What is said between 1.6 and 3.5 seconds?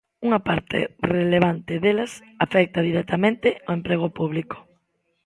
delas afecta directamente